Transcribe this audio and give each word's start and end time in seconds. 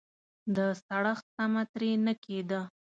د 0.55 0.57
سړښت 0.85 1.25
تمه 1.35 1.63
ترې 1.71 1.91
نه 2.05 2.13
کېده. 2.23 2.61